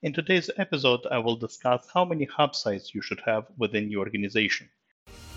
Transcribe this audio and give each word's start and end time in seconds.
In 0.00 0.12
today's 0.12 0.48
episode, 0.56 1.06
I 1.10 1.18
will 1.18 1.36
discuss 1.36 1.88
how 1.92 2.04
many 2.04 2.24
hub 2.24 2.54
sites 2.54 2.94
you 2.94 3.02
should 3.02 3.20
have 3.26 3.46
within 3.56 3.90
your 3.90 4.00
organization. 4.00 4.70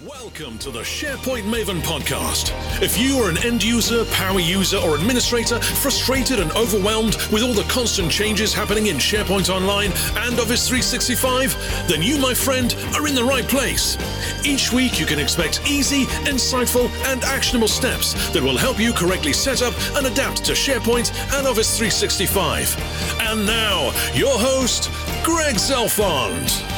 Welcome 0.08 0.58
to 0.59 0.71
the 0.71 0.79
SharePoint 0.79 1.43
Maven 1.43 1.79
podcast. 1.81 2.51
If 2.81 2.97
you 2.97 3.17
are 3.17 3.29
an 3.29 3.38
end 3.46 3.63
user, 3.63 4.04
power 4.05 4.39
user, 4.39 4.78
or 4.78 4.96
administrator 4.96 5.60
frustrated 5.60 6.39
and 6.39 6.51
overwhelmed 6.54 7.17
with 7.31 7.44
all 7.44 7.54
the 7.54 7.65
constant 7.70 8.12
changes 8.12 8.51
happening 8.51 8.87
in 8.87 8.96
SharePoint 8.96 9.53
Online 9.53 9.92
and 10.26 10.40
Office 10.40 10.67
365, 10.67 11.53
then 11.87 12.01
you, 12.01 12.17
my 12.17 12.33
friend, 12.33 12.76
are 12.96 13.06
in 13.06 13.13
the 13.13 13.24
right 13.24 13.47
place. 13.47 13.96
Each 14.44 14.74
week, 14.74 14.99
you 14.99 15.06
can 15.06 15.19
expect 15.19 15.62
easy, 15.69 16.05
insightful, 16.26 16.90
and 17.12 17.23
actionable 17.23 17.68
steps 17.68 18.13
that 18.31 18.41
will 18.41 18.58
help 18.58 18.80
you 18.80 18.94
correctly 18.94 19.34
set 19.34 19.62
up 19.62 19.76
and 19.98 20.08
adapt 20.08 20.44
to 20.45 20.54
SharePoint 20.54 21.12
and 21.38 21.45
Office 21.45 21.77
365. 21.77 22.76
And 23.22 23.45
now, 23.45 23.91
your 24.16 24.40
host, 24.40 24.90
Greg 25.23 25.58
Zelfond. 25.58 26.70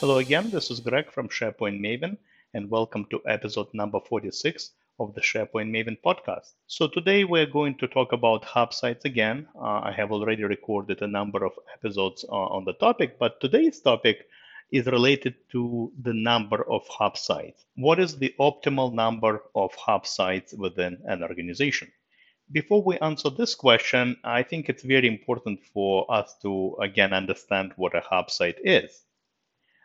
Hello 0.00 0.18
again, 0.18 0.48
this 0.50 0.70
is 0.70 0.78
Greg 0.78 1.10
from 1.10 1.28
SharePoint 1.28 1.80
Maven, 1.80 2.18
and 2.54 2.70
welcome 2.70 3.04
to 3.06 3.20
episode 3.26 3.66
number 3.74 3.98
46 3.98 4.70
of 5.00 5.12
the 5.12 5.20
SharePoint 5.20 5.72
Maven 5.72 5.98
podcast. 6.00 6.52
So, 6.68 6.86
today 6.86 7.24
we're 7.24 7.46
going 7.46 7.76
to 7.78 7.88
talk 7.88 8.12
about 8.12 8.44
hub 8.44 8.72
sites 8.72 9.04
again. 9.04 9.48
Uh, 9.56 9.80
I 9.82 9.92
have 9.96 10.12
already 10.12 10.44
recorded 10.44 11.02
a 11.02 11.08
number 11.08 11.44
of 11.44 11.50
episodes 11.74 12.24
uh, 12.28 12.32
on 12.32 12.64
the 12.64 12.74
topic, 12.74 13.18
but 13.18 13.40
today's 13.40 13.80
topic 13.80 14.28
is 14.70 14.86
related 14.86 15.34
to 15.50 15.90
the 16.00 16.14
number 16.14 16.62
of 16.70 16.86
hub 16.86 17.18
sites. 17.18 17.64
What 17.74 17.98
is 17.98 18.16
the 18.16 18.32
optimal 18.38 18.94
number 18.94 19.42
of 19.56 19.74
hub 19.74 20.06
sites 20.06 20.54
within 20.54 20.98
an 21.06 21.24
organization? 21.24 21.90
Before 22.52 22.84
we 22.84 22.98
answer 22.98 23.30
this 23.30 23.56
question, 23.56 24.16
I 24.22 24.44
think 24.44 24.68
it's 24.68 24.84
very 24.84 25.08
important 25.08 25.58
for 25.74 26.06
us 26.08 26.36
to 26.42 26.76
again 26.80 27.12
understand 27.12 27.72
what 27.74 27.96
a 27.96 28.00
hub 28.08 28.30
site 28.30 28.60
is. 28.62 29.02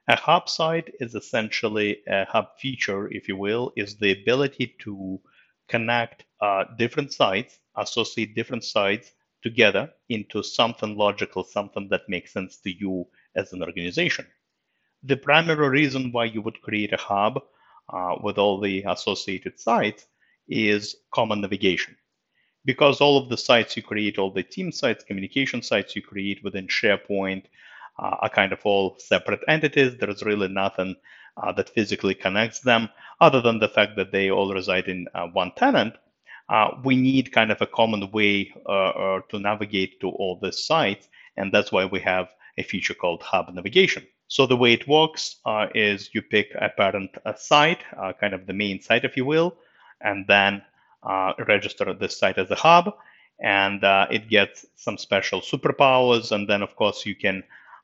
A 0.10 0.18
hub 0.18 0.50
site 0.50 0.94
is 1.00 1.16
essentially 1.16 2.04
a 2.08 2.26
hub 2.26 2.48
feature, 2.60 3.10
if 3.12 3.30
you 3.30 3.38
will, 3.38 3.72
is 3.78 3.96
the 3.96 4.12
ability 4.12 4.76
to 4.80 5.22
connect 5.70 6.26
uh, 6.42 6.66
different 6.78 7.14
sites, 7.14 7.60
associate 7.78 8.36
different 8.36 8.66
sites 8.66 9.14
together 9.44 9.90
into 10.10 10.44
something 10.44 10.98
logical, 10.98 11.44
something 11.44 11.88
that 11.90 12.10
makes 12.10 12.34
sense 12.34 12.58
to 12.58 12.72
you 12.72 13.08
as 13.36 13.54
an 13.54 13.64
organization. 13.64 14.28
The 15.04 15.16
primary 15.16 15.70
reason 15.70 16.12
why 16.12 16.26
you 16.26 16.42
would 16.42 16.62
create 16.62 16.92
a 16.92 16.98
hub 16.98 17.42
uh, 17.88 18.16
with 18.22 18.38
all 18.38 18.60
the 18.60 18.84
associated 18.84 19.58
sites 19.58 20.06
is 20.50 20.98
common 21.14 21.40
navigation. 21.42 21.96
Because 22.66 23.00
all 23.00 23.18
of 23.18 23.30
the 23.30 23.38
sites 23.38 23.78
you 23.78 23.84
create, 23.84 24.18
all 24.18 24.32
the 24.32 24.44
team 24.44 24.72
sites, 24.72 25.04
communication 25.04 25.62
sites 25.62 25.96
you 25.96 26.02
create 26.02 26.44
within 26.44 26.68
SharePoint, 26.68 27.46
are 27.98 28.30
kind 28.30 28.52
of 28.52 28.60
all 28.64 28.98
separate 29.00 29.42
entities. 29.48 29.98
There's 29.98 30.24
really 30.24 30.48
nothing 30.48 30.96
uh, 31.38 31.52
that 31.54 31.70
physically 31.70 32.16
connects 32.16 32.60
them 32.60 32.90
other 33.20 33.42
than 33.42 33.60
the 33.60 33.68
fact 33.68 33.96
that 33.96 34.12
they 34.12 34.30
all 34.30 34.54
reside 34.54 34.88
in 34.88 35.08
uh, 35.14 35.28
one 35.28 35.52
tenant. 35.56 35.96
Uh, 36.50 36.70
we 36.84 36.96
need 36.96 37.32
kind 37.32 37.52
of 37.52 37.62
a 37.62 37.68
common 37.68 38.12
way 38.12 38.54
uh, 38.68 38.90
uh, 38.90 39.22
to 39.30 39.40
navigate 39.40 40.00
to 40.02 40.10
all 40.10 40.38
the 40.42 40.52
sites, 40.52 41.08
and 41.38 41.52
that's 41.52 41.72
why 41.72 41.86
we 41.86 42.00
have 42.00 42.28
a 42.58 42.64
feature 42.64 42.94
called 42.94 43.24
Hub 43.24 43.54
Navigation. 43.54 44.06
So 44.28 44.46
the 44.46 44.58
way 44.58 44.74
it 44.74 44.88
works 44.88 45.38
is 45.76 46.10
you 46.14 46.22
pick 46.22 46.48
a 46.56 46.70
parent 46.70 47.12
site, 47.38 47.84
kind 48.20 48.34
of 48.34 48.46
the 48.48 48.54
main 48.54 48.82
site, 48.82 49.06
if 49.06 49.16
you 49.16 49.26
will, 49.26 49.56
and 50.02 50.26
then 50.28 50.62
register 51.48 51.94
this 51.94 52.18
site 52.18 52.38
as 52.38 52.50
a 52.50 52.56
hub, 52.56 52.94
and 53.40 53.82
it 54.12 54.30
gets 54.30 54.66
some 54.76 54.98
special 54.98 55.40
superpowers, 55.40 56.32
and 56.32 56.50
then 56.50 56.64
of 56.64 56.76
course 56.76 57.06
you 57.06 57.16
can 57.16 57.44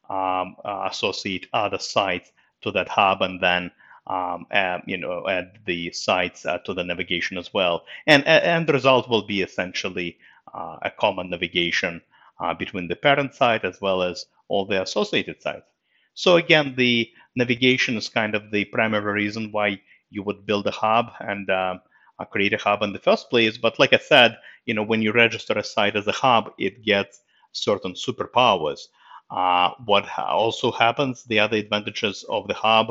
um, 0.10 0.56
uh, 0.66 0.88
associate 0.92 1.48
other 1.54 1.80
sites 1.80 2.32
to 2.62 2.72
that 2.72 2.90
hub 2.90 3.22
and 3.22 3.42
then 3.42 3.72
um, 4.08 4.48
add, 4.52 4.82
you 4.88 4.98
know 4.98 5.28
add 5.30 5.60
the 5.66 5.92
sites 5.92 6.46
uh, 6.46 6.58
to 6.60 6.74
the 6.74 6.84
navigation 6.84 7.38
as 7.38 7.54
well. 7.54 7.86
And 8.08 8.26
and 8.28 8.68
the 8.68 8.74
result 8.74 9.08
will 9.10 9.26
be 9.28 9.42
essentially 9.42 10.18
uh, 10.54 10.78
a 10.82 10.90
common 10.92 11.30
navigation 11.30 12.02
uh, 12.40 12.54
between 12.54 12.88
the 12.88 12.96
parent 12.96 13.36
site 13.36 13.64
as 13.66 13.80
well 13.82 14.02
as 14.02 14.26
all 14.48 14.66
the 14.66 14.82
associated 14.82 15.42
sites. 15.42 15.70
So 16.16 16.38
again 16.38 16.76
the 16.76 17.10
navigation 17.36 17.98
is 17.98 18.10
kind 18.10 18.36
of 18.36 18.52
the 18.52 18.66
primary 18.66 19.14
reason 19.14 19.52
why 19.52 19.80
you 20.10 20.24
would 20.24 20.46
build 20.46 20.66
a 20.68 20.72
hub 20.72 21.12
and 21.20 21.50
um, 21.52 21.82
uh, 22.18 22.26
create 22.26 22.54
a 22.54 22.58
hub 22.58 22.82
in 22.82 22.94
the 22.94 23.00
first 23.00 23.30
place. 23.30 23.58
But 23.58 23.78
like 23.80 23.94
i 23.94 23.98
said 23.98 24.38
you 24.66 24.74
know 24.74 24.84
when 24.84 25.02
you 25.02 25.12
register 25.12 25.54
a 25.58 25.64
site 25.64 25.96
as 25.96 26.08
a 26.08 26.12
hub 26.12 26.52
it 26.58 26.84
gets 26.84 27.22
certain 27.52 27.94
superpowers 27.94 28.88
uh, 29.32 29.72
what 29.86 30.08
also 30.18 30.72
happens, 30.72 31.24
the 31.24 31.40
other 31.40 31.58
advantages 31.58 32.26
of 32.30 32.48
the 32.48 32.54
hub 32.54 32.90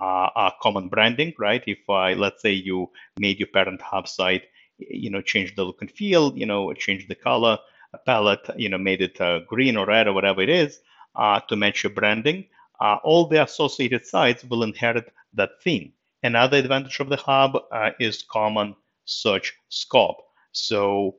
uh, 0.00 0.28
are 0.34 0.54
common 0.60 0.88
branding, 0.88 1.32
right? 1.38 1.62
If 1.66 1.88
I, 1.88 2.14
let's 2.14 2.42
say 2.42 2.52
you 2.52 2.90
made 3.18 3.38
your 3.38 3.48
parent 3.48 3.80
hub 3.80 4.08
site, 4.08 4.44
you 4.78 5.10
know, 5.10 5.22
change 5.22 5.54
the 5.54 5.64
look 5.64 5.80
and 5.80 5.90
feel, 5.90 6.36
you 6.36 6.46
know, 6.46 6.72
change 6.74 7.08
the 7.08 7.14
color 7.14 7.58
palette, 8.04 8.50
you 8.56 8.68
know, 8.68 8.78
made 8.78 9.00
it 9.00 9.20
uh, 9.20 9.40
green 9.40 9.76
or 9.76 9.86
red 9.86 10.06
or 10.06 10.12
whatever 10.12 10.42
it 10.42 10.48
is 10.48 10.80
uh, 11.14 11.40
to 11.48 11.56
match 11.56 11.84
your 11.84 11.92
branding, 11.92 12.44
uh, 12.80 12.96
all 13.04 13.26
the 13.26 13.42
associated 13.42 14.04
sites 14.04 14.44
will 14.44 14.62
inherit 14.62 15.12
that 15.32 15.50
theme. 15.62 15.92
Another 16.22 16.58
advantage 16.58 17.00
of 17.00 17.08
the 17.08 17.16
hub 17.16 17.56
uh, 17.70 17.90
is 18.00 18.24
common 18.24 18.74
search 19.04 19.54
scope. 19.68 20.18
So 20.52 21.14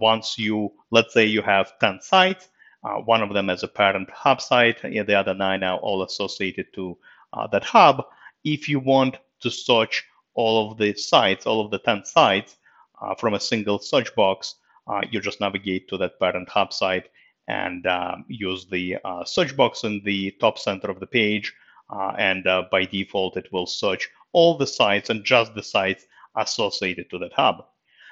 once 0.00 0.38
you, 0.38 0.72
let's 0.90 1.12
say 1.12 1.26
you 1.26 1.42
have 1.42 1.78
10 1.78 2.00
sites, 2.00 2.48
uh, 2.88 3.00
one 3.00 3.22
of 3.22 3.34
them 3.34 3.50
as 3.50 3.62
a 3.62 3.68
parent 3.68 4.08
hub 4.10 4.40
site, 4.40 4.82
and 4.82 5.06
the 5.06 5.14
other 5.14 5.34
nine 5.34 5.62
are 5.62 5.78
all 5.78 6.02
associated 6.02 6.66
to 6.74 6.96
uh, 7.32 7.46
that 7.48 7.64
hub. 7.64 8.04
If 8.44 8.68
you 8.68 8.80
want 8.80 9.18
to 9.40 9.50
search 9.50 10.04
all 10.34 10.70
of 10.70 10.78
the 10.78 10.94
sites, 10.94 11.46
all 11.46 11.64
of 11.64 11.70
the 11.70 11.80
10 11.80 12.04
sites 12.04 12.56
uh, 13.02 13.14
from 13.14 13.34
a 13.34 13.40
single 13.40 13.78
search 13.78 14.14
box, 14.14 14.54
uh, 14.86 15.02
you 15.10 15.20
just 15.20 15.40
navigate 15.40 15.88
to 15.88 15.98
that 15.98 16.18
parent 16.18 16.48
hub 16.48 16.72
site 16.72 17.10
and 17.46 17.86
um, 17.86 18.24
use 18.28 18.66
the 18.70 18.96
uh, 19.04 19.24
search 19.24 19.56
box 19.56 19.84
in 19.84 20.00
the 20.04 20.30
top 20.40 20.58
center 20.58 20.90
of 20.90 21.00
the 21.00 21.06
page. 21.06 21.52
Uh, 21.90 22.12
and 22.18 22.44
by 22.70 22.84
default, 22.84 23.36
it 23.36 23.48
will 23.50 23.66
search 23.66 24.08
all 24.32 24.58
the 24.58 24.66
sites 24.66 25.08
and 25.10 25.24
just 25.24 25.54
the 25.54 25.62
sites 25.62 26.06
associated 26.36 27.08
to 27.10 27.18
that 27.18 27.32
hub. 27.32 27.64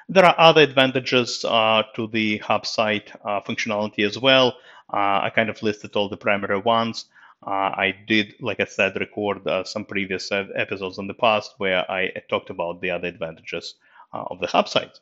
There 0.09 0.25
are 0.25 0.35
other 0.39 0.63
advantages 0.63 1.45
uh, 1.45 1.83
to 1.95 2.07
the 2.09 2.39
hub 2.39 2.67
site 2.67 3.13
uh, 3.25 3.41
functionality 3.41 4.05
as 4.07 4.19
well. 4.19 4.57
Uh, 4.93 5.21
I 5.23 5.33
kind 5.35 5.49
of 5.49 5.63
listed 5.63 5.97
all 5.97 6.09
the 6.09 6.17
primary 6.17 6.59
ones. 6.59 7.07
Uh, 7.47 7.71
I 7.75 7.95
did, 8.07 8.35
like 8.41 8.61
I 8.61 8.65
said, 8.65 8.97
record 8.97 9.47
uh, 9.47 9.65
some 9.65 9.85
previous 9.85 10.31
episodes 10.33 10.99
in 10.99 11.07
the 11.07 11.15
past 11.15 11.55
where 11.59 11.89
I 11.91 12.11
talked 12.31 12.51
about 12.51 12.81
the 12.81 12.91
other 12.91 13.09
advantages 13.09 13.75
uh, 14.15 14.25
of 14.31 14.41
the 14.41 14.47
hub 14.47 14.69
site. 14.69 14.99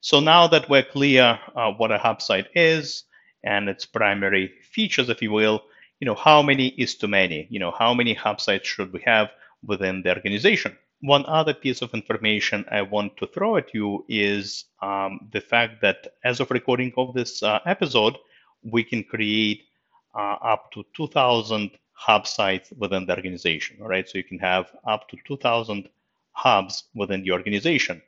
So 0.00 0.20
now 0.20 0.46
that 0.48 0.68
we're 0.68 0.84
clear 0.84 1.38
what 1.76 1.90
a 1.90 1.98
hub 1.98 2.20
site 2.20 2.48
is 2.54 3.04
and 3.42 3.68
its 3.68 3.86
primary 3.86 4.52
features, 4.70 5.08
if 5.08 5.22
you 5.22 5.32
will, 5.32 5.64
you 6.00 6.06
know, 6.06 6.14
how 6.14 6.42
many 6.42 6.68
is 6.68 6.94
too 6.94 7.08
many? 7.08 7.46
You 7.50 7.58
know, 7.58 7.70
how 7.70 7.94
many 7.94 8.14
hub 8.14 8.40
sites 8.40 8.68
should 8.68 8.92
we 8.92 9.00
have 9.04 9.30
within 9.64 10.02
the 10.02 10.14
organization? 10.14 10.76
One 11.04 11.26
other 11.26 11.52
piece 11.52 11.82
of 11.82 11.92
information 11.92 12.64
I 12.70 12.80
want 12.80 13.18
to 13.18 13.26
throw 13.26 13.58
at 13.58 13.74
you 13.74 14.06
is 14.08 14.64
um, 14.80 15.28
the 15.32 15.40
fact 15.42 15.82
that 15.82 16.14
as 16.24 16.40
of 16.40 16.50
recording 16.50 16.94
of 16.96 17.12
this 17.12 17.42
uh, 17.42 17.58
episode, 17.66 18.16
we 18.62 18.82
can 18.84 19.04
create 19.04 19.64
uh, 20.14 20.36
up 20.40 20.72
to 20.72 20.82
2,000 20.96 21.72
hub 21.92 22.26
sites 22.26 22.72
within 22.78 23.04
the 23.04 23.14
organization. 23.14 23.76
All 23.82 23.88
right, 23.88 24.08
so 24.08 24.16
you 24.16 24.24
can 24.24 24.38
have 24.38 24.74
up 24.86 25.06
to 25.10 25.18
2,000 25.26 25.90
hubs 26.32 26.84
within 26.94 27.22
the 27.22 27.32
organization, 27.32 28.00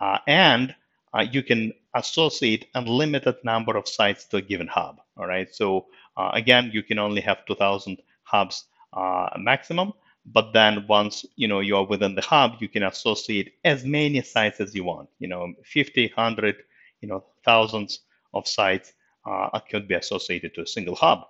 uh, 0.00 0.18
and 0.26 0.74
uh, 1.14 1.24
you 1.30 1.44
can 1.44 1.72
associate 1.94 2.66
unlimited 2.74 3.36
number 3.44 3.76
of 3.76 3.86
sites 3.86 4.24
to 4.24 4.38
a 4.38 4.42
given 4.42 4.66
hub. 4.66 5.00
All 5.16 5.28
right, 5.28 5.54
so 5.54 5.86
uh, 6.16 6.32
again, 6.34 6.72
you 6.74 6.82
can 6.82 6.98
only 6.98 7.20
have 7.20 7.46
2,000 7.46 8.02
hubs 8.24 8.64
uh, 8.92 9.28
maximum 9.38 9.92
but 10.26 10.52
then 10.52 10.86
once 10.88 11.24
you 11.36 11.48
know 11.48 11.60
you 11.60 11.76
are 11.76 11.86
within 11.86 12.14
the 12.14 12.22
hub 12.22 12.56
you 12.60 12.68
can 12.68 12.82
associate 12.82 13.54
as 13.64 13.84
many 13.84 14.20
sites 14.22 14.60
as 14.60 14.74
you 14.74 14.84
want 14.84 15.08
you 15.18 15.28
know 15.28 15.52
50 15.64 16.12
100 16.14 16.56
you 17.00 17.08
know 17.08 17.24
thousands 17.44 18.00
of 18.34 18.46
sites 18.46 18.92
uh, 19.26 19.58
could 19.70 19.88
be 19.88 19.94
associated 19.94 20.54
to 20.54 20.62
a 20.62 20.66
single 20.66 20.94
hub 20.94 21.26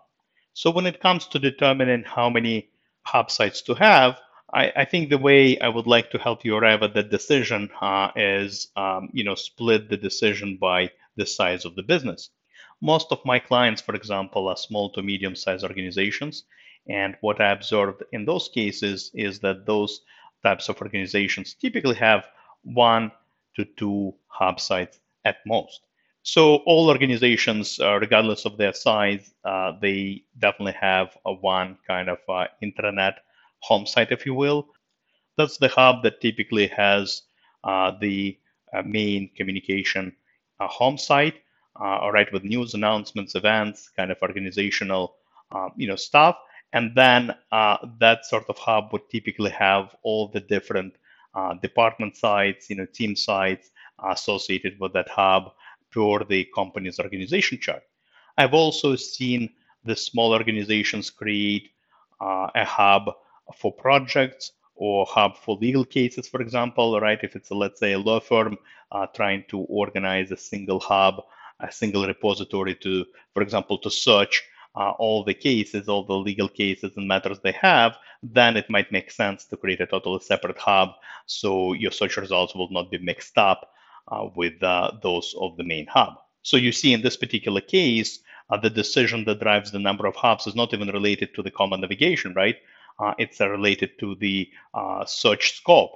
so 0.53 0.71
when 0.71 0.87
it 0.87 1.01
comes 1.01 1.27
to 1.27 1.39
determining 1.39 2.03
how 2.03 2.29
many 2.29 2.69
hub 3.05 3.31
sites 3.31 3.63
to 3.63 3.75
have 3.75 4.19
I, 4.53 4.73
I 4.77 4.85
think 4.85 5.11
the 5.11 5.19
way 5.19 5.59
I 5.61 5.69
would 5.69 5.87
like 5.87 6.11
to 6.11 6.19
help 6.19 6.45
you 6.45 6.57
arrive 6.57 6.83
at 6.83 6.95
that 6.95 7.11
decision 7.11 7.71
uh, 7.81 8.11
is, 8.17 8.69
um, 8.77 9.09
you 9.13 9.25
know, 9.25 9.35
split 9.35 9.89
the 9.89 9.97
decision 9.97 10.57
by 10.57 10.91
the 11.17 11.27
size 11.27 11.65
of 11.65 11.77
the 11.77 11.83
business. 11.83 12.31
Most 12.81 13.09
of 13.11 13.25
my 13.25 13.39
clients, 13.39 13.81
for 13.81 13.95
example, 13.95 14.49
are 14.49 14.57
small 14.57 14.91
to 14.91 15.03
medium 15.03 15.37
sized 15.37 15.63
organizations, 15.63 16.45
and 16.88 17.17
what 17.21 17.41
I 17.41 17.53
observed 17.53 18.03
in 18.12 18.25
those 18.25 18.49
cases 18.49 19.11
is 19.15 19.41
that 19.41 19.67
those 19.67 20.00
types 20.43 20.69
of 20.69 20.81
organizations 20.81 21.55
typically 21.55 21.97
have 21.97 22.25
one 22.62 23.12
to 23.56 23.65
two 23.77 24.15
hub 24.29 24.61
sites 24.61 25.00
at 25.25 25.37
most. 25.47 25.81
So 26.23 26.56
all 26.67 26.88
organizations, 26.88 27.81
uh, 27.81 27.99
regardless 27.99 28.44
of 28.44 28.56
their 28.56 28.75
size, 28.75 29.32
uh, 29.44 29.73
they 29.81 30.25
definitely 30.38 30.77
have 30.81 31.17
a 31.25 31.32
one 31.32 31.79
kind 31.87 32.09
of 32.09 32.19
uh, 32.29 32.47
intranet 32.62 33.15
home 33.61 33.87
site, 33.87 34.12
if 34.12 34.27
you 34.27 34.35
will. 34.35 34.69
That's 35.37 35.56
the 35.56 35.69
hub 35.69 36.03
that 36.03 36.21
typically 36.21 36.67
has 36.69 37.23
uh, 37.65 37.93
the 38.00 38.38
uh, 38.75 38.82
main 38.85 39.31
communication 39.37 40.15
uh, 40.61 40.69
home 40.69 40.99
site, 40.99 41.37
all 41.77 42.12
right, 42.12 42.31
with 42.32 42.44
news 42.44 42.75
announcements, 42.75 43.35
events, 43.35 43.91
kind 43.97 44.11
of 44.11 44.19
organizational, 44.21 45.17
um, 45.53 45.73
you 45.77 45.88
know, 45.88 45.97
stuff. 45.97 46.37
And 46.72 46.94
then 46.94 47.34
that 47.52 48.26
sort 48.26 48.44
of 48.49 48.56
hub 48.58 48.93
would 48.93 49.08
typically 49.11 49.50
have 49.50 49.94
all 50.02 50.28
the 50.28 50.40
different 50.40 50.94
department 51.62 52.17
sites, 52.17 52.70
you 52.70 52.76
know, 52.76 52.87
team 52.87 53.17
sites 53.17 53.70
associated 54.08 54.78
with 54.81 54.93
that 54.93 55.08
hub 55.08 55.52
per 55.90 56.25
the 56.25 56.46
company's 56.55 56.99
organization 57.00 57.58
chart. 57.61 57.82
I've 58.38 58.55
also 58.55 58.96
seen 58.96 59.50
the 59.84 59.96
small 59.96 60.32
organizations 60.32 61.11
create 61.11 61.70
uh, 62.20 62.49
a 62.55 62.64
hub 62.64 63.11
for 63.56 63.72
projects 63.72 64.52
or 64.76 65.05
hub 65.06 65.37
for 65.37 65.56
legal 65.56 65.84
cases, 65.84 66.28
for 66.28 66.40
example, 66.40 66.99
right? 67.00 67.19
If 67.22 67.37
it's, 67.37 67.50
a, 67.50 67.55
let's 67.55 67.81
say, 67.81 67.93
a 67.93 67.99
law 67.99 68.20
firm 68.20 68.56
uh, 68.93 69.06
trying 69.14 69.44
to 69.49 69.58
organize 69.58 70.31
a 70.31 70.37
single 70.37 70.81
hub, 70.81 71.22
a 71.61 71.70
single 71.70 72.06
repository 72.06 72.75
to, 72.76 73.05
for 73.34 73.43
example, 73.43 73.76
to 73.78 73.90
search 73.90 74.43
uh, 74.75 74.90
all 74.99 75.25
the 75.25 75.34
cases, 75.34 75.88
all 75.88 76.05
the 76.05 76.14
legal 76.14 76.49
cases 76.49 76.93
and 76.96 77.08
matters 77.08 77.38
they 77.40 77.52
have, 77.52 77.96
then 78.22 78.56
it 78.56 78.70
might 78.70 78.93
make 78.93 79.11
sense 79.11 79.44
to 79.46 79.56
create 79.56 79.81
a 79.81 79.87
totally 79.87 80.20
separate 80.20 80.58
hub 80.58 80.90
so 81.26 81.72
your 81.72 81.90
search 81.90 82.17
results 82.17 82.55
will 82.55 82.70
not 82.70 82.90
be 82.90 82.99
mixed 82.99 83.37
up 83.38 83.72
uh, 84.08 84.28
with 84.37 84.62
uh, 84.62 84.93
those 85.02 85.34
of 85.40 85.56
the 85.56 85.64
main 85.64 85.87
hub. 85.87 86.14
So 86.43 86.56
you 86.56 86.72
see 86.72 86.93
in 86.93 87.02
this 87.02 87.17
particular 87.17 87.61
case, 87.61 88.20
uh, 88.50 88.56
the 88.56 88.70
decision 88.70 89.25
that 89.25 89.40
drives 89.40 89.70
the 89.70 89.78
number 89.78 90.06
of 90.06 90.17
hubs 90.17 90.46
is 90.46 90.55
not 90.55 90.75
even 90.75 90.88
related 90.88 91.34
to 91.34 91.43
the 91.43 91.50
common 91.50 91.81
navigation, 91.81 92.34
right? 92.34 92.56
it's 93.17 93.40
related 93.40 93.99
to 93.99 94.14
the 94.17 94.46
search 95.06 95.56
scope. 95.56 95.93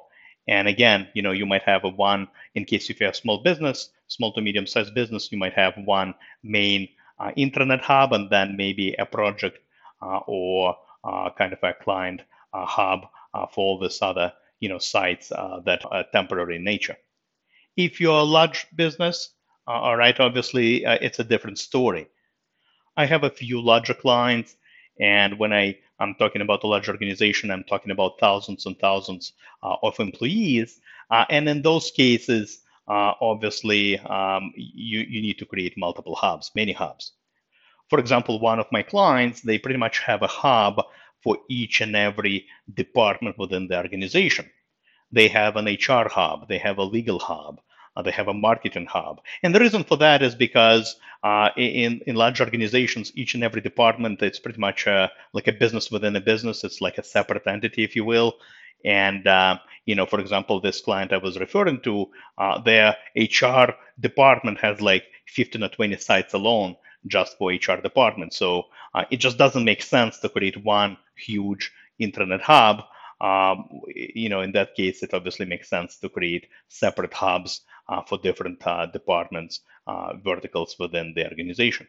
And 0.49 0.69
again, 0.69 1.09
you 1.13 1.21
know, 1.21 1.33
you 1.33 1.45
might 1.45 1.63
have 1.63 1.85
a 1.85 1.89
one 1.91 2.29
in 2.55 2.65
case 2.65 2.89
if 2.89 2.99
you 2.99 3.07
have 3.07 3.17
small 3.17 3.43
business, 3.43 3.91
small 4.09 4.33
to 4.33 4.41
medium 4.41 4.67
sized 4.67 4.95
business, 4.95 5.31
you 5.33 5.39
might 5.39 5.55
have 5.55 5.75
one 5.85 6.15
main 6.43 6.89
uh, 6.89 6.94
intranet 7.21 7.81
hub 7.81 8.13
and 8.13 8.31
then 8.31 8.57
maybe 8.57 8.95
a 8.99 9.07
project 9.07 9.59
uh, 10.03 10.21
or 10.27 10.77
uh, 11.05 11.31
kind 11.39 11.53
of 11.53 11.63
a 11.63 11.73
client 11.73 12.23
hub 12.53 13.07
for 13.53 13.65
all 13.65 13.79
this 13.79 14.01
other, 14.03 14.33
you 14.61 14.69
know, 14.69 14.79
sites 14.79 15.29
that 15.65 15.83
are 15.91 16.05
temporary 16.13 16.57
in 16.57 16.65
nature. 16.65 16.97
If 17.77 18.01
you're 18.01 18.21
a 18.21 18.23
large 18.23 18.67
business, 18.77 19.31
uh, 19.67 19.73
all 19.73 19.97
right, 19.97 20.19
obviously 20.21 20.85
uh, 20.85 20.99
it's 21.01 21.19
a 21.19 21.25
different 21.25 21.59
story. 21.59 22.07
I 22.97 23.07
have 23.07 23.25
a 23.25 23.31
few 23.31 23.61
larger 23.61 23.95
clients, 23.95 24.57
and 25.01 25.39
when 25.39 25.53
I 25.53 25.79
I'm 25.99 26.15
talking 26.17 26.43
about 26.43 26.65
a 26.65 26.67
large 26.67 26.89
organization, 26.89 27.51
I'm 27.51 27.65
talking 27.65 27.91
about 27.91 28.19
thousands 28.21 28.67
and 28.67 28.79
thousands 28.79 29.33
uh, 29.63 29.77
of 29.83 29.99
employees, 29.99 30.81
uh, 31.11 31.25
and 31.31 31.49
in 31.49 31.63
those 31.63 31.91
cases, 31.91 32.61
uh, 32.89 33.13
obviously 33.21 33.99
um, 33.99 34.53
you 34.57 35.01
you 35.01 35.23
need 35.23 35.39
to 35.39 35.47
create 35.47 35.77
multiple 35.77 36.15
hubs, 36.15 36.51
many 36.55 36.73
hubs. 36.73 37.13
For 37.91 37.99
example, 37.99 38.41
one 38.41 38.61
of 38.61 38.73
my 38.73 38.83
clients, 38.83 39.41
they 39.43 39.59
pretty 39.59 39.79
much 39.79 39.99
have 40.01 40.23
a 40.23 40.27
hub 40.27 40.83
for 41.23 41.39
each 41.49 41.81
and 41.81 41.97
every 41.97 42.47
department 42.73 43.39
within 43.39 43.69
the 43.69 43.77
organization. 43.79 44.51
They 45.13 45.29
have 45.29 45.57
an 45.57 45.67
HR 45.67 46.09
hub, 46.09 46.49
they 46.49 46.59
have 46.59 46.79
a 46.79 46.85
legal 46.85 47.19
hub, 47.19 47.61
uh, 47.97 48.03
they 48.03 48.11
have 48.11 48.29
a 48.29 48.35
marketing 48.35 48.87
hub. 48.87 49.21
And 49.43 49.55
the 49.55 49.61
reason 49.61 49.85
for 49.85 49.97
that 49.99 50.23
is 50.23 50.35
because 50.35 50.97
uh, 51.23 51.51
in, 51.57 52.01
in 52.07 52.17
large 52.17 52.41
organizations, 52.41 53.13
each 53.15 53.35
and 53.35 53.45
every 53.45 53.61
department, 53.61 54.23
it's 54.23 54.39
pretty 54.39 54.61
much 54.61 54.87
uh, 54.87 55.09
like 55.33 55.49
a 55.49 55.53
business 55.53 55.91
within 55.91 56.17
a 56.17 56.21
business. 56.21 56.65
It's 56.65 56.81
like 56.81 56.99
a 56.99 57.05
separate 57.05 57.47
entity, 57.47 57.85
if 57.85 57.97
you 57.97 58.05
will. 58.05 58.35
And, 58.85 59.27
uh, 59.27 59.59
you 59.87 59.95
know, 59.95 60.07
for 60.07 60.21
example, 60.21 60.61
this 60.61 60.81
client 60.81 61.13
I 61.13 61.19
was 61.19 61.39
referring 61.39 61.81
to, 61.83 62.11
uh, 62.39 62.61
their 62.61 62.97
HR 63.17 63.75
department 64.01 64.59
has 64.59 64.81
like 64.81 65.05
15 65.29 65.63
or 65.63 65.69
20 65.69 65.97
sites 65.97 66.35
alone 66.35 66.77
just 67.07 67.37
for 67.39 67.51
HR 67.51 67.81
department. 67.81 68.33
So 68.33 68.65
uh, 68.95 69.05
it 69.11 69.19
just 69.19 69.39
doesn't 69.39 69.65
make 69.65 69.83
sense 69.83 70.19
to 70.21 70.29
create 70.29 70.63
one 70.65 70.97
huge 71.17 71.73
intranet 72.01 72.41
hub 72.41 72.85
um, 73.21 73.81
you 73.87 74.29
know, 74.29 74.41
in 74.41 74.53
that 74.53 74.75
case, 74.75 75.03
it 75.03 75.15
obviously 75.15 75.47
makes 75.47 75.69
sense 75.69 75.97
to 75.99 76.09
create 76.09 76.49
separate 76.69 77.15
hubs 77.15 77.63
uh, 77.89 78.03
for 78.03 78.19
different 78.19 78.65
uh, 78.67 78.87
departments, 78.87 79.61
uh, 79.87 80.15
verticals 80.23 80.77
within 80.79 81.15
the 81.15 81.25
organization. 81.29 81.87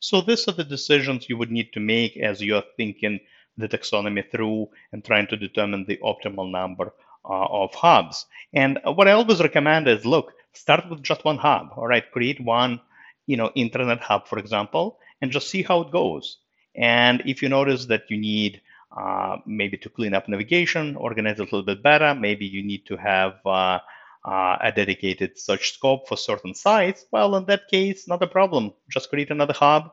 So 0.00 0.20
these 0.20 0.46
are 0.48 0.52
the 0.52 0.64
decisions 0.64 1.28
you 1.28 1.38
would 1.38 1.50
need 1.50 1.72
to 1.72 1.80
make 1.80 2.16
as 2.16 2.42
you're 2.42 2.64
thinking 2.76 3.20
the 3.56 3.68
taxonomy 3.68 4.28
through 4.30 4.68
and 4.92 5.04
trying 5.04 5.26
to 5.28 5.36
determine 5.36 5.84
the 5.86 5.98
optimal 5.98 6.50
number 6.50 6.92
uh, 7.28 7.46
of 7.46 7.74
hubs. 7.74 8.26
And 8.52 8.78
what 8.84 9.08
I 9.08 9.12
always 9.12 9.40
recommend 9.40 9.88
is, 9.88 10.04
look, 10.04 10.32
start 10.52 10.88
with 10.90 11.02
just 11.02 11.24
one 11.24 11.38
hub. 11.38 11.70
All 11.76 11.86
right, 11.86 12.10
create 12.10 12.40
one, 12.40 12.80
you 13.26 13.36
know, 13.36 13.50
intranet 13.56 14.00
hub, 14.00 14.26
for 14.28 14.38
example, 14.38 14.98
and 15.20 15.30
just 15.30 15.48
see 15.48 15.62
how 15.62 15.80
it 15.82 15.90
goes. 15.90 16.38
And 16.76 17.22
if 17.24 17.42
you 17.42 17.48
notice 17.48 17.86
that 17.86 18.10
you 18.10 18.18
need 18.18 18.60
uh, 18.96 19.38
maybe 19.46 19.76
to 19.78 19.88
clean 19.88 20.14
up 20.14 20.28
navigation, 20.28 20.96
organize 20.96 21.38
it 21.38 21.42
a 21.42 21.44
little 21.44 21.62
bit 21.62 21.82
better. 21.82 22.14
Maybe 22.14 22.46
you 22.46 22.62
need 22.62 22.86
to 22.86 22.96
have 22.96 23.34
uh, 23.44 23.78
uh, 24.24 24.56
a 24.60 24.72
dedicated 24.74 25.38
search 25.38 25.72
scope 25.72 26.08
for 26.08 26.16
certain 26.16 26.54
sites. 26.54 27.06
Well, 27.10 27.36
in 27.36 27.44
that 27.46 27.68
case, 27.68 28.08
not 28.08 28.22
a 28.22 28.26
problem. 28.26 28.72
Just 28.88 29.10
create 29.10 29.30
another 29.30 29.52
hub, 29.52 29.90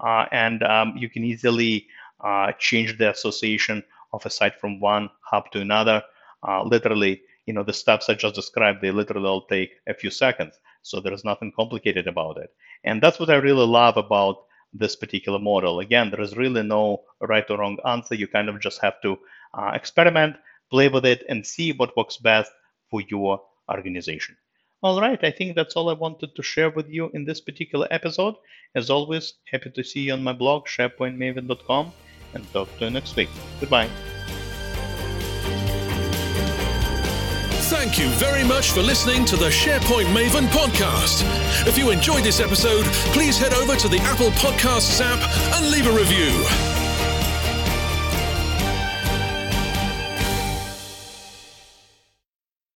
uh, 0.00 0.26
and 0.32 0.62
um, 0.62 0.94
you 0.96 1.08
can 1.08 1.24
easily 1.24 1.86
uh, 2.22 2.52
change 2.58 2.98
the 2.98 3.10
association 3.10 3.82
of 4.12 4.24
a 4.26 4.30
site 4.30 4.60
from 4.60 4.80
one 4.80 5.10
hub 5.22 5.50
to 5.52 5.60
another. 5.60 6.02
literally, 6.64 7.22
you 7.46 7.54
know, 7.54 7.62
the 7.62 7.72
steps 7.72 8.08
I 8.08 8.14
just 8.14 8.34
described, 8.34 8.80
they 8.80 8.90
literally 8.90 9.26
all 9.26 9.46
take 9.46 9.72
a 9.88 9.94
few 9.94 10.10
seconds. 10.10 10.58
So 10.82 11.00
there's 11.00 11.24
nothing 11.24 11.52
complicated 11.54 12.06
about 12.06 12.38
it. 12.38 12.50
And 12.84 13.02
that's 13.02 13.18
what 13.18 13.30
I 13.30 13.36
really 13.36 13.66
love 13.66 13.96
about 13.96 14.36
this 14.72 14.96
particular 14.96 15.38
model. 15.38 15.80
Again, 15.80 16.10
there 16.10 16.20
is 16.20 16.36
really 16.36 16.62
no 16.62 17.02
right 17.20 17.48
or 17.50 17.58
wrong 17.58 17.78
answer. 17.86 18.14
You 18.14 18.26
kind 18.26 18.48
of 18.48 18.60
just 18.60 18.80
have 18.80 19.00
to 19.02 19.18
uh, 19.54 19.72
experiment, 19.74 20.36
play 20.70 20.88
with 20.88 21.04
it, 21.04 21.24
and 21.28 21.46
see 21.46 21.72
what 21.72 21.96
works 21.96 22.16
best 22.16 22.50
for 22.90 23.00
your 23.02 23.42
organization. 23.70 24.36
All 24.82 25.00
right, 25.00 25.22
I 25.22 25.30
think 25.30 25.54
that's 25.54 25.76
all 25.76 25.90
I 25.90 25.94
wanted 25.94 26.34
to 26.34 26.42
share 26.42 26.70
with 26.70 26.88
you 26.88 27.10
in 27.14 27.24
this 27.24 27.40
particular 27.40 27.86
episode. 27.90 28.34
As 28.74 28.90
always, 28.90 29.34
happy 29.50 29.70
to 29.70 29.84
see 29.84 30.00
you 30.00 30.14
on 30.14 30.24
my 30.24 30.32
blog, 30.32 30.66
sharepointmaven.com, 30.66 31.92
and 32.34 32.50
talk 32.52 32.68
to 32.78 32.84
you 32.84 32.90
next 32.90 33.16
week. 33.16 33.28
Goodbye. 33.60 33.88
Thank 37.72 37.98
you 37.98 38.08
very 38.10 38.44
much 38.44 38.70
for 38.70 38.80
listening 38.80 39.24
to 39.24 39.36
the 39.36 39.48
SharePoint 39.48 40.04
Maven 40.14 40.46
podcast. 40.48 41.24
If 41.66 41.78
you 41.78 41.90
enjoyed 41.90 42.22
this 42.22 42.38
episode, 42.38 42.84
please 43.14 43.38
head 43.38 43.54
over 43.54 43.76
to 43.76 43.88
the 43.88 43.98
Apple 44.00 44.30
Podcasts 44.30 45.00
app 45.02 45.20
and 45.56 45.70
leave 45.70 45.86
a 45.86 45.92
review. 45.92 46.71